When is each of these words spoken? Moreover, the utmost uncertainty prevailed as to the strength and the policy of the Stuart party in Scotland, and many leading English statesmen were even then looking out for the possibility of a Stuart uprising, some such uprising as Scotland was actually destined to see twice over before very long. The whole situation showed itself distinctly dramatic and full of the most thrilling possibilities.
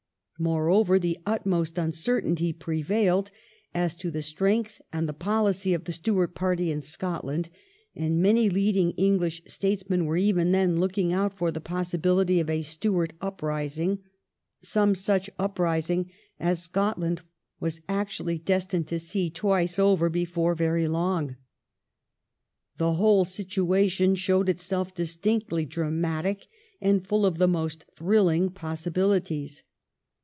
Moreover, 0.39 0.97
the 0.97 1.19
utmost 1.23 1.77
uncertainty 1.77 2.51
prevailed 2.51 3.29
as 3.75 3.95
to 3.97 4.09
the 4.09 4.23
strength 4.23 4.81
and 4.91 5.07
the 5.07 5.13
policy 5.13 5.71
of 5.75 5.83
the 5.83 5.91
Stuart 5.91 6.33
party 6.33 6.71
in 6.71 6.81
Scotland, 6.81 7.49
and 7.95 8.19
many 8.23 8.49
leading 8.49 8.89
English 8.93 9.43
statesmen 9.45 10.05
were 10.07 10.17
even 10.17 10.51
then 10.51 10.79
looking 10.79 11.13
out 11.13 11.37
for 11.37 11.51
the 11.51 11.61
possibility 11.61 12.39
of 12.39 12.49
a 12.49 12.63
Stuart 12.63 13.13
uprising, 13.21 13.99
some 14.63 14.95
such 14.95 15.29
uprising 15.37 16.09
as 16.39 16.59
Scotland 16.63 17.21
was 17.59 17.79
actually 17.87 18.39
destined 18.39 18.87
to 18.87 18.97
see 18.97 19.29
twice 19.29 19.77
over 19.77 20.09
before 20.09 20.55
very 20.55 20.87
long. 20.87 21.35
The 22.79 22.93
whole 22.93 23.25
situation 23.25 24.15
showed 24.15 24.49
itself 24.49 24.95
distinctly 24.95 25.65
dramatic 25.65 26.47
and 26.81 27.05
full 27.05 27.27
of 27.27 27.37
the 27.37 27.47
most 27.47 27.85
thrilling 27.95 28.49
possibilities. 28.49 29.61